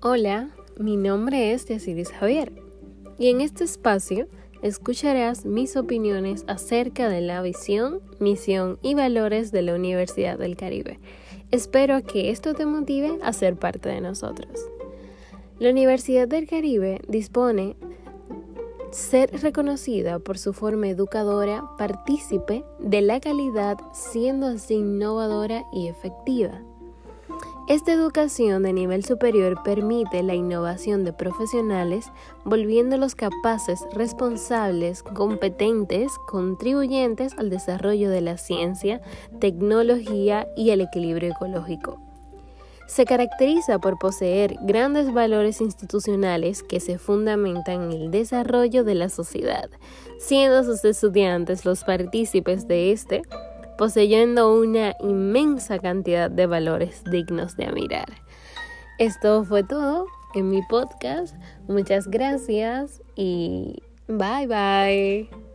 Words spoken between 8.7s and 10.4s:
y valores de la Universidad